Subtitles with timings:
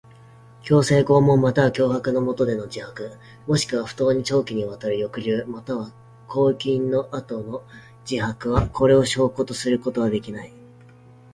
[0.63, 3.11] 強制、拷問または脅迫のもとでの自白
[3.45, 5.91] もしくは不当に長期にわたる抑留または
[6.27, 7.61] 拘禁の後の
[8.09, 10.53] 自白は、これを証拠とすることはできない。